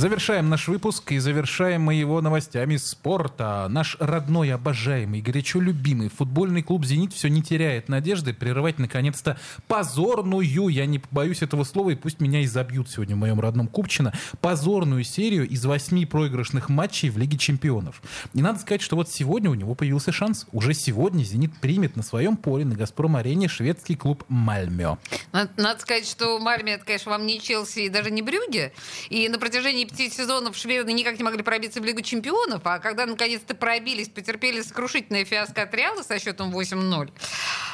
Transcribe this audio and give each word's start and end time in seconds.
Завершаем 0.00 0.48
наш 0.48 0.66
выпуск 0.66 1.12
и 1.12 1.18
завершаем 1.18 1.82
мы 1.82 1.92
его 1.92 2.22
новостями 2.22 2.78
спорта. 2.78 3.66
Наш 3.68 3.98
родной, 4.00 4.50
обожаемый, 4.50 5.20
горячо 5.20 5.60
любимый 5.60 6.08
футбольный 6.08 6.62
клуб 6.62 6.86
«Зенит» 6.86 7.12
все 7.12 7.28
не 7.28 7.42
теряет 7.42 7.90
надежды 7.90 8.32
прерывать, 8.32 8.78
наконец-то, 8.78 9.38
позорную, 9.68 10.68
я 10.68 10.86
не 10.86 11.02
боюсь 11.10 11.42
этого 11.42 11.64
слова, 11.64 11.90
и 11.90 11.96
пусть 11.96 12.18
меня 12.18 12.40
и 12.40 12.46
забьют 12.46 12.88
сегодня 12.88 13.14
в 13.14 13.18
моем 13.18 13.40
родном 13.40 13.68
Купчино, 13.68 14.14
позорную 14.40 15.04
серию 15.04 15.46
из 15.46 15.66
восьми 15.66 16.06
проигрышных 16.06 16.70
матчей 16.70 17.10
в 17.10 17.18
Лиге 17.18 17.36
чемпионов. 17.36 18.00
И 18.32 18.40
надо 18.40 18.58
сказать, 18.58 18.80
что 18.80 18.96
вот 18.96 19.10
сегодня 19.10 19.50
у 19.50 19.54
него 19.54 19.74
появился 19.74 20.12
шанс. 20.12 20.46
Уже 20.52 20.72
сегодня 20.72 21.24
«Зенит» 21.24 21.52
примет 21.60 21.96
на 21.96 22.02
своем 22.02 22.38
поле 22.38 22.64
на 22.64 22.74
«Газпром-арене» 22.74 23.48
шведский 23.48 23.96
клуб 23.96 24.24
«Мальмё». 24.28 24.96
Надо, 25.32 25.50
надо 25.58 25.80
сказать, 25.80 26.08
что 26.08 26.38
Мальме, 26.38 26.72
это, 26.72 26.86
конечно, 26.86 27.10
вам 27.10 27.26
не 27.26 27.38
Челси 27.38 27.80
и 27.80 27.88
даже 27.90 28.10
не 28.10 28.22
Брюге. 28.22 28.72
И 29.10 29.28
на 29.28 29.38
протяжении 29.38 29.89
пяти 29.90 30.10
сезонов 30.10 30.56
шведы 30.56 30.92
никак 30.92 31.18
не 31.18 31.24
могли 31.24 31.42
пробиться 31.42 31.80
в 31.80 31.84
Лигу 31.84 32.02
чемпионов, 32.02 32.62
а 32.64 32.78
когда 32.78 33.06
наконец-то 33.06 33.54
пробились, 33.54 34.08
потерпели 34.08 34.62
сокрушительное 34.62 35.24
фиаско 35.24 35.62
от 35.62 35.74
Реала 35.74 36.02
со 36.02 36.18
счетом 36.18 36.54
8-0. 36.56 37.10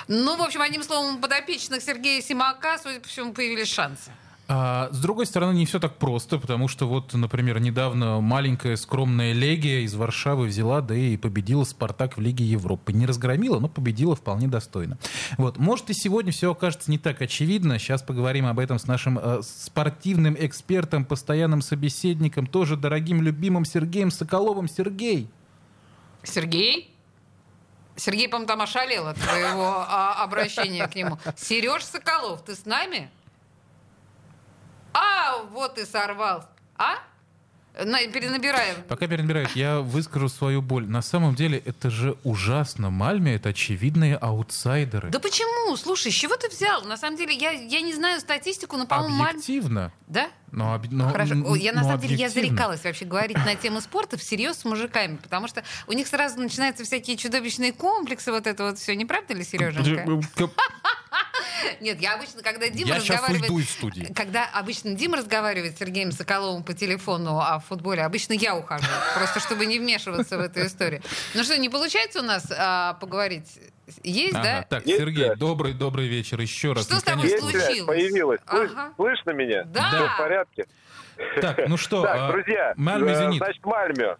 Ну, 0.08 0.36
в 0.36 0.42
общем, 0.42 0.62
одним 0.62 0.82
словом, 0.82 1.20
подопечных 1.20 1.82
Сергея 1.82 2.20
Симака, 2.22 2.78
судя 2.78 3.00
по 3.00 3.08
всему, 3.08 3.32
появились 3.32 3.68
шансы. 3.68 4.10
А, 4.48 4.88
с 4.92 4.98
другой 4.98 5.26
стороны, 5.26 5.56
не 5.56 5.66
все 5.66 5.80
так 5.80 5.96
просто, 5.96 6.38
потому 6.38 6.68
что 6.68 6.86
вот, 6.86 7.12
например, 7.14 7.58
недавно 7.58 8.20
маленькая 8.20 8.76
скромная 8.76 9.32
Легия 9.32 9.80
из 9.80 9.94
Варшавы 9.94 10.46
взяла, 10.46 10.80
да 10.80 10.94
и 10.94 11.16
победила 11.16 11.64
Спартак 11.64 12.16
в 12.16 12.20
Лиге 12.20 12.44
Европы. 12.44 12.92
Не 12.92 13.06
разгромила, 13.06 13.58
но 13.58 13.68
победила 13.68 14.14
вполне 14.14 14.46
достойно. 14.46 14.98
Вот. 15.36 15.58
Может, 15.58 15.90
и 15.90 15.94
сегодня 15.94 16.30
все 16.30 16.52
окажется 16.52 16.90
не 16.90 16.98
так 16.98 17.20
очевидно. 17.22 17.78
Сейчас 17.80 18.02
поговорим 18.02 18.46
об 18.46 18.60
этом 18.60 18.78
с 18.78 18.86
нашим 18.86 19.18
э, 19.18 19.40
спортивным 19.42 20.36
экспертом, 20.38 21.04
постоянным 21.04 21.60
собеседником, 21.60 22.46
тоже 22.46 22.76
дорогим, 22.76 23.22
любимым 23.22 23.64
Сергеем 23.64 24.12
Соколовым. 24.12 24.68
Сергей! 24.68 25.28
Сергей? 26.22 26.92
Сергей, 27.96 28.28
по-моему, 28.28 28.46
там 28.46 28.60
ошалел 28.60 29.08
от 29.08 29.16
твоего 29.16 29.84
а, 29.88 30.22
обращения 30.22 30.86
к 30.86 30.94
нему. 30.94 31.18
Сереж 31.36 31.82
Соколов, 31.82 32.44
ты 32.44 32.54
с 32.54 32.66
нами? 32.66 33.10
Вот 35.66 35.78
и 35.78 35.84
сорвался. 35.84 36.46
А? 36.76 36.98
На, 37.84 37.98
перенабираем. 38.06 38.76
Пока 38.88 39.08
перенабирают, 39.08 39.50
я 39.56 39.80
выскажу 39.80 40.28
свою 40.28 40.62
боль. 40.62 40.86
На 40.86 41.02
самом 41.02 41.34
деле 41.34 41.58
это 41.58 41.90
же 41.90 42.16
ужасно. 42.22 42.88
Мальме— 42.88 43.34
это 43.36 43.48
очевидные 43.48 44.16
аутсайдеры. 44.16 45.10
Да 45.10 45.18
почему? 45.18 45.76
Слушай, 45.76 46.12
с 46.12 46.14
чего 46.14 46.36
ты 46.36 46.48
взял? 46.48 46.84
На 46.84 46.96
самом 46.96 47.16
деле, 47.16 47.34
я, 47.34 47.50
я 47.50 47.80
не 47.80 47.92
знаю 47.92 48.20
статистику, 48.20 48.76
но, 48.76 48.86
по-моему, 48.86 49.16
Мальме... 49.16 49.30
Объективно. 49.32 49.92
Да? 50.06 50.28
Но, 50.52 50.80
но, 50.90 51.10
Хорошо. 51.10 51.34
Я 51.56 51.72
на 51.72 51.82
но 51.82 51.88
самом 51.88 52.00
деле 52.00 52.14
я 52.14 52.28
зарекалась 52.30 52.84
вообще 52.84 53.04
говорить 53.04 53.36
на 53.36 53.56
тему 53.56 53.80
спорта 53.80 54.16
всерьез 54.16 54.58
с 54.58 54.64
мужиками, 54.64 55.16
потому 55.16 55.48
что 55.48 55.64
у 55.88 55.92
них 55.92 56.06
сразу 56.06 56.38
начинаются 56.38 56.84
всякие 56.84 57.16
чудовищные 57.16 57.72
комплексы, 57.72 58.30
вот 58.30 58.46
это 58.46 58.64
вот 58.64 58.78
все. 58.78 58.94
Не 58.94 59.04
правда 59.04 59.34
ли, 59.34 59.42
Сереженька? 59.42 60.22
Нет, 61.80 62.00
я 62.00 62.14
обычно, 62.14 62.42
когда 62.42 62.68
Дима 62.68 62.90
Я 62.90 62.96
разговаривает... 62.96 63.42
уйду 63.42 63.58
из 63.58 63.70
студии. 63.70 64.12
Когда 64.14 64.46
обычно 64.52 64.94
Дима 64.94 65.18
разговаривает 65.18 65.76
с 65.76 65.78
Сергеем 65.78 66.12
Соколовым 66.12 66.62
по 66.64 66.74
телефону 66.74 67.38
о 67.38 67.58
футболе, 67.60 68.02
обычно 68.02 68.32
я 68.34 68.56
ухожу, 68.56 68.86
просто 69.14 69.40
чтобы 69.40 69.66
не 69.66 69.78
вмешиваться 69.78 70.36
в 70.38 70.40
эту 70.40 70.66
историю. 70.66 71.02
Ну 71.34 71.44
что, 71.44 71.58
не 71.58 71.68
получается 71.68 72.20
у 72.20 72.24
нас 72.24 72.50
а, 72.56 72.94
поговорить? 72.94 73.58
Есть, 74.02 74.34
Ага, 74.34 74.42
да? 74.42 74.62
Так, 74.68 74.86
Есть 74.86 74.98
Сергей, 74.98 75.26
связь? 75.26 75.38
добрый, 75.38 75.72
добрый 75.72 76.08
вечер 76.08 76.40
еще 76.40 76.72
раз. 76.72 76.86
Что 76.86 76.96
с 76.96 77.02
тобой. 77.04 77.28
Есть 77.28 77.38
связь, 77.48 77.64
случилось? 77.66 77.86
появилась. 77.86 78.40
Слыш- 78.46 78.72
Ага. 78.72 78.92
Слышно 78.96 79.30
меня? 79.30 79.62
Да. 79.66 79.88
Все 79.88 80.08
в 80.08 80.16
порядке? 80.18 80.66
Так, 81.40 81.68
ну 81.68 81.76
что, 81.76 82.02
Так, 82.06 82.16
а, 82.16 82.32
друзья, 82.32 82.74
Мальме 82.76 83.12
э, 83.12 83.14
Зенит. 83.16 83.36
значит, 83.38 83.64
Мальме. 83.64 84.16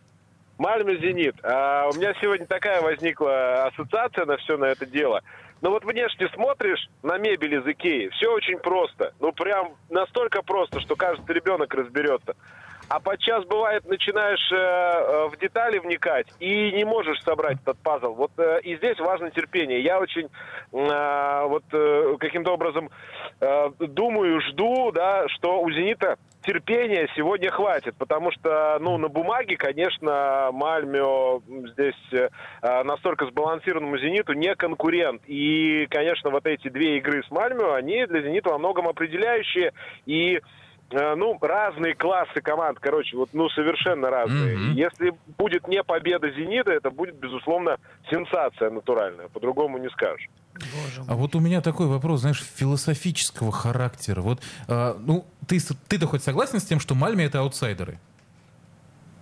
Мальме 0.59 0.97
Зенит. 0.99 1.35
А, 1.43 1.89
у 1.89 1.95
меня 1.95 2.15
сегодня 2.21 2.47
такая 2.47 2.81
возникла 2.81 3.67
ассоциация 3.67 4.25
на 4.25 4.37
все 4.39 4.57
на 4.57 4.67
это 4.67 4.87
дело. 4.87 5.21
Ну 5.63 5.71
вот 5.71 5.85
внешне 5.85 6.29
смотришь 6.35 6.89
на 7.03 7.17
мебель 7.19 7.55
из 7.55 7.67
Икеи, 7.67 8.09
все 8.11 8.33
очень 8.33 8.59
просто. 8.59 9.15
Ну 9.21 9.33
прям 9.33 9.75
настолько 9.89 10.43
просто, 10.43 10.81
что 10.81 10.97
каждый 10.97 11.33
ребенок 11.33 11.73
разберется. 11.75 12.37
А 12.89 13.01
подчас 13.01 13.45
бывает, 13.47 13.85
начинаешь 13.85 14.53
э, 14.53 14.57
э, 14.57 15.29
в 15.29 15.37
детали 15.39 15.79
вникать 15.79 16.29
и 16.39 16.71
не 16.71 16.85
можешь 16.85 17.21
собрать 17.23 17.59
этот 17.61 17.79
пазл. 17.79 18.15
Вот 18.15 18.31
э, 18.39 18.61
и 18.63 18.77
здесь 18.77 18.99
важно 19.01 19.31
терпение. 19.31 19.81
Я 19.81 19.99
очень 19.99 20.29
э, 20.73 21.47
вот 21.49 21.65
э, 21.73 22.17
каким-то 22.21 22.53
образом 22.53 22.91
э, 23.41 23.71
думаю, 23.81 24.41
жду, 24.41 24.93
да, 24.93 25.27
что 25.29 25.61
у 25.61 25.71
Зенита 25.73 26.17
терпения 26.43 27.09
сегодня 27.17 27.51
хватит, 27.51 27.97
потому 27.99 28.31
что, 28.31 28.79
ну, 28.81 28.97
на 28.99 29.09
бумаге, 29.09 29.57
конечно, 29.57 30.51
Мальмё 30.53 31.41
здесь 31.73 31.95
э, 32.13 32.29
настолько 32.85 33.27
сбалансированному 33.27 33.99
Зениту 33.99 34.33
не 34.33 34.55
конкурент. 34.55 35.23
И, 35.27 35.89
конечно, 35.91 36.31
вот 36.31 36.47
эти 36.47 36.69
две 36.69 36.99
игры 36.99 37.25
с 37.25 37.31
Мальмё, 37.33 37.75
они 37.75 38.07
для 38.07 38.23
Зенита 38.23 38.51
во 38.51 38.59
многом 38.59 38.87
определяющие 38.87 39.73
и 40.07 40.37
э, 40.37 40.41
ну, 40.91 41.37
разные 41.41 41.95
классы 41.95 42.41
команд, 42.41 42.79
короче, 42.81 43.17
вот, 43.17 43.31
ну, 43.33 43.49
совершенно 43.51 44.11
разные. 44.11 44.57
Мгм. 44.57 44.73
Если 44.73 45.15
будет 45.37 45.67
не 45.69 45.83
победа 45.83 46.31
«Зенита», 46.31 46.71
это 46.71 46.91
будет, 46.91 47.17
безусловно, 47.17 47.79
сенсация 48.11 48.71
натуральная, 48.71 49.29
по-другому 49.29 49.79
не 49.79 49.89
скажешь. 49.91 50.29
А 51.09 51.15
вот 51.15 51.35
у 51.35 51.41
меня 51.41 51.61
такой 51.61 51.87
вопрос, 51.87 52.21
знаешь, 52.21 52.43
философического 52.43 53.53
характера. 53.53 54.21
Вот, 54.21 54.41
а, 54.69 54.97
ну, 54.99 55.27
ты, 55.47 55.59
ты-то 55.89 56.07
хоть 56.07 56.23
согласен 56.23 56.61
с 56.61 56.65
тем, 56.65 56.81
что 56.81 56.95
Мальме 56.95 57.25
это 57.25 57.41
аутсайдеры? 57.41 57.99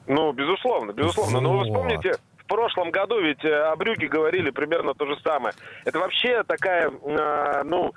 Ну, 0.07 0.33
безусловно, 0.33 0.93
безусловно. 0.93 1.41
Но 1.41 1.53
вы 1.53 1.59
Вот. 1.59 1.67
вспомните, 1.67 2.13
в 2.39 2.47
прошлом 2.47 2.91
году 2.91 3.21
ведь 3.21 3.43
э, 3.45 3.49
о 3.49 3.75
Брюге 3.77 4.07
говорили 4.07 4.51
примерно 4.51 4.93
то 4.95 5.07
же 5.07 5.17
самое. 5.23 5.55
Это 5.85 5.99
вообще 5.99 6.43
такая, 6.45 6.91
э, 6.91 7.63
ну, 7.65 7.95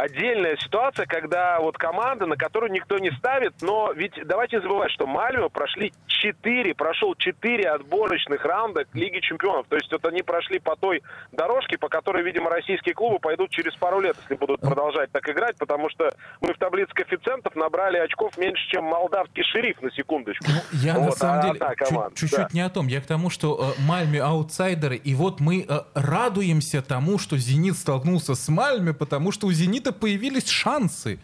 отдельная 0.00 0.56
ситуация, 0.56 1.06
когда 1.06 1.60
вот 1.60 1.76
команда, 1.76 2.26
на 2.26 2.36
которую 2.36 2.72
никто 2.72 2.98
не 2.98 3.10
ставит, 3.12 3.54
но 3.60 3.92
ведь 3.94 4.14
давайте 4.24 4.56
не 4.56 4.62
забывать, 4.62 4.90
что 4.92 5.06
Мальмё 5.06 5.48
прошли 5.48 5.92
4, 6.06 6.74
прошел 6.74 7.14
4 7.14 7.68
отборочных 7.70 8.44
раунда 8.44 8.84
к 8.84 8.94
Лиге 8.94 9.20
Чемпионов. 9.20 9.66
То 9.68 9.76
есть 9.76 9.90
вот 9.92 10.04
они 10.06 10.22
прошли 10.22 10.58
по 10.58 10.76
той 10.76 11.02
дорожке, 11.32 11.78
по 11.78 11.88
которой, 11.88 12.22
видимо, 12.22 12.50
российские 12.50 12.94
клубы 12.94 13.18
пойдут 13.18 13.50
через 13.50 13.74
пару 13.76 14.00
лет, 14.00 14.16
если 14.22 14.34
будут 14.34 14.60
продолжать 14.60 15.10
так 15.12 15.28
играть, 15.28 15.56
потому 15.58 15.90
что 15.90 16.10
мы 16.40 16.54
в 16.54 16.58
таблице 16.58 16.92
коэффициентов 16.94 17.54
набрали 17.54 17.98
очков 17.98 18.36
меньше, 18.38 18.62
чем 18.70 18.84
молдавский 18.84 19.42
шериф, 19.44 19.80
на 19.82 19.90
секундочку. 19.92 20.44
Ну, 20.48 20.78
я 20.78 20.94
на 20.94 21.00
Вот, 21.00 21.18
самом 21.18 21.40
а 21.40 21.74
деле 21.74 22.10
чуть-чуть 22.14 22.38
да. 22.38 22.48
не 22.52 22.60
о 22.60 22.70
том. 22.70 22.86
Я 22.86 23.00
к 23.00 23.06
тому, 23.06 23.30
что 23.30 23.74
э, 23.78 23.82
Мальме 23.82 24.20
аутсайдеры, 24.20 24.96
и 24.96 25.14
вот 25.14 25.40
мы 25.40 25.66
э, 25.68 25.80
радуемся 25.94 26.82
тому, 26.82 27.18
что 27.18 27.36
Зенит 27.36 27.76
столкнулся 27.76 28.34
с 28.34 28.48
Мальме, 28.48 28.92
потому 28.92 29.32
что 29.32 29.46
у 29.46 29.52
Зенита 29.52 29.89
появились 29.92 30.48
шансы. 30.48 31.18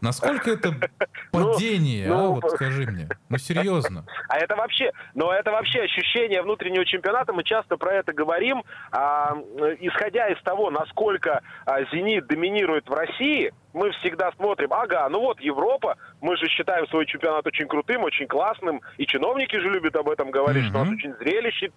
Насколько 0.00 0.52
это 0.52 0.72
падение, 1.32 2.06
а? 2.06 2.08
ну, 2.16 2.34
Вот 2.34 2.50
скажи 2.50 2.86
мне. 2.86 3.08
Ну, 3.28 3.38
серьезно. 3.38 4.04
А 4.28 4.38
это 4.38 4.56
вообще, 4.56 4.92
но 5.14 5.32
это 5.32 5.50
вообще 5.50 5.82
ощущение 5.82 6.42
внутреннего 6.42 6.84
чемпионата. 6.84 7.32
Мы 7.32 7.44
часто 7.44 7.76
про 7.76 7.94
это 7.94 8.12
говорим, 8.12 8.64
а, 8.90 9.34
исходя 9.80 10.28
из 10.28 10.42
того, 10.42 10.70
насколько 10.70 11.42
а, 11.64 11.84
Зенит 11.92 12.26
доминирует 12.26 12.88
в 12.88 12.92
России. 12.92 13.52
Мы 13.76 13.90
всегда 13.90 14.32
смотрим, 14.32 14.72
ага, 14.72 15.06
ну 15.10 15.20
вот 15.20 15.38
Европа, 15.38 15.98
мы 16.22 16.34
же 16.38 16.48
считаем 16.48 16.86
свой 16.88 17.04
чемпионат 17.04 17.46
очень 17.46 17.68
крутым, 17.68 18.04
очень 18.04 18.26
классным, 18.26 18.80
и 18.96 19.06
чиновники 19.06 19.54
же 19.54 19.68
любят 19.68 19.94
об 19.96 20.08
этом 20.08 20.30
говорить, 20.30 20.64
что 20.64 20.78
у 20.78 20.84
нас 20.84 20.94
очень 20.94 21.12
зрелищный, 21.16 21.70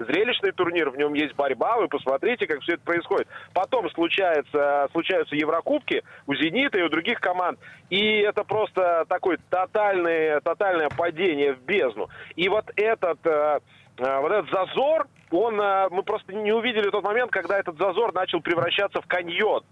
зрелищный 0.00 0.50
турнир, 0.50 0.90
в 0.90 0.96
нем 0.96 1.14
есть 1.14 1.36
борьба, 1.36 1.76
вы 1.76 1.86
посмотрите, 1.86 2.48
как 2.48 2.60
все 2.62 2.72
это 2.72 2.82
происходит. 2.82 3.28
Потом 3.52 3.88
случается, 3.90 4.88
случаются 4.90 5.36
Еврокубки 5.36 6.02
у 6.26 6.34
«Зенита» 6.34 6.78
и 6.78 6.82
у 6.82 6.88
других 6.88 7.20
команд, 7.20 7.60
и 7.88 8.18
это 8.18 8.42
просто 8.42 9.04
такое 9.08 9.38
тотальное, 9.48 10.40
тотальное 10.40 10.88
падение 10.88 11.54
в 11.54 11.60
бездну. 11.60 12.08
И 12.34 12.48
вот 12.48 12.64
этот... 12.74 13.24
э, 13.24 13.60
э, 13.98 14.20
Вот 14.20 14.32
этот 14.32 14.50
зазор, 14.50 15.06
он, 15.30 15.60
э, 15.60 15.88
мы 15.90 16.02
просто 16.02 16.34
не 16.34 16.50
увидели 16.50 16.90
тот 16.90 17.04
момент, 17.04 17.30
когда 17.30 17.60
этот 17.60 17.78
зазор 17.78 18.12
начал 18.12 18.40
превращаться 18.40 19.00
в 19.00 19.06
каньон 19.06 19.62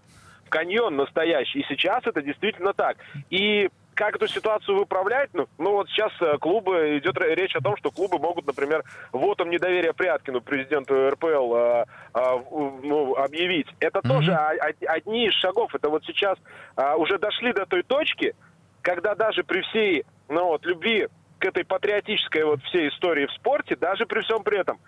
каньон 0.53 0.95
настоящий. 0.95 1.61
И 1.61 1.65
сейчас 1.67 2.05
это 2.05 2.21
действительно 2.21 2.73
так. 2.73 2.97
И 3.31 3.69
как 3.95 4.15
эту 4.15 4.27
ситуацию 4.27 4.77
выправлять? 4.77 5.31
Ну, 5.33 5.47
ну 5.57 5.71
вот 5.71 5.89
сейчас 5.89 6.11
э, 6.21 6.37
клубы, 6.37 6.99
идет 6.99 7.17
речь 7.19 7.55
о 7.55 7.61
том, 7.61 7.75
что 7.77 7.89
клубы 7.89 8.19
могут, 8.19 8.45
например, 8.45 8.83
вотом 9.11 9.49
недоверия 9.49 9.93
Пряткину, 9.93 10.41
президенту 10.41 11.09
РПЛ, 11.09 11.55
э, 11.55 11.85
в- 12.13 12.79
ну, 12.83 13.15
объявить. 13.15 13.67
Это 13.79 13.99
Мгм. 14.03 14.09
тоже 14.09 14.33
одни 14.35 15.27
из 15.27 15.33
шагов. 15.33 15.73
Это 15.73 15.89
вот 15.89 16.05
сейчас 16.05 16.37
э, 16.77 16.93
уже 16.97 17.17
дошли 17.17 17.51
до 17.53 17.65
той 17.65 17.81
точки, 17.81 18.35
когда 18.83 19.15
даже 19.15 19.43
при 19.43 19.61
всей 19.61 20.05
ну, 20.29 20.45
вот, 20.45 20.65
любви 20.65 21.07
к 21.39 21.45
этой 21.45 21.65
патриотической 21.65 22.43
вот 22.43 22.61
всей 22.63 22.89
истории 22.89 23.25
в 23.25 23.31
спорте, 23.31 23.75
даже 23.75 24.05
при 24.05 24.21
всем 24.21 24.43
при 24.43 24.59
этом, 24.59 24.79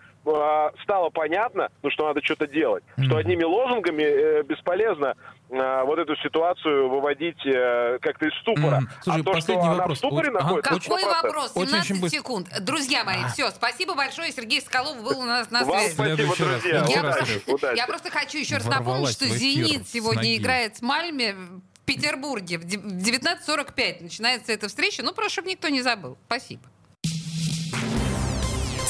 стало 0.83 1.10
понятно, 1.12 1.69
ну, 1.83 1.89
что 1.92 2.07
надо 2.07 2.22
что-то 2.24 2.48
делать. 2.48 2.83
Что 3.04 3.18
одними 3.18 3.44
лозунгами 3.44 4.01
э, 4.04 4.44
бесполезно 4.44 5.16
э, 5.50 5.83
вот 5.86 6.00
эту 6.00 6.16
ситуацию 6.18 6.89
выводить 6.89 7.38
э, 7.45 8.00
как-то 8.01 8.25
из 8.27 8.33
ступора. 8.42 8.80
Мгм. 8.81 8.89
Слушай, 9.04 9.22
а 9.22 9.24
то, 9.24 9.31
последний 9.33 9.62
что 9.63 9.69
она 9.72 9.77
вопрос. 9.80 9.98
в 9.98 10.00
ступоре 10.00 10.31
находится, 10.31 10.74
очень- 10.75 10.89
Какой 10.89 11.04
100%. 11.04 11.24
вопрос? 11.24 11.51
Очень, 11.56 11.68
17 11.69 11.92
очень 11.92 12.01
быстро. 12.01 12.18
секунд. 12.19 12.48
Друзья 12.62 13.04
мои, 13.04 13.24
все, 13.33 13.50
спасибо 13.51 13.95
большое. 13.95 14.31
Сергей 14.31 14.62
Соколов 14.62 15.04
был 15.04 15.19
у 15.19 15.25
нас 15.25 15.51
на 15.51 15.63
Вам 15.63 15.80
связи. 15.80 15.94
спасибо, 15.94 16.16
Следующий 16.16 16.44
раз. 16.44 16.62
друзья. 16.62 16.86
Я, 16.95 17.01
раз, 17.04 17.16
Удачи, 17.18 17.39
просто- 17.39 17.54
удачи. 17.54 17.78
я 17.78 17.88
просто 17.88 18.10
хочу 18.10 18.38
еще 18.39 18.56
раз 18.56 18.66
Ворвалась 18.66 18.86
напомнить, 18.88 19.13
что 19.13 19.25
«Зенит» 19.28 19.88
сегодня 19.88 20.36
играет 20.36 20.78
с 20.78 20.81
«Мальме» 20.81 21.33
в 21.33 21.62
Петербурге. 21.86 22.57
В 22.57 22.63
19.45 22.66 24.01
начинается 24.01 24.51
эта 24.51 24.68
встреча. 24.68 25.04
Ну, 25.04 25.13
просто, 25.13 25.33
чтобы 25.33 25.50
никто 25.50 25.68
не 25.69 25.81
забыл. 25.83 26.18
Спасибо. 26.25 26.63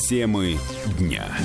Темы 0.08 0.60
дня. 1.00 1.36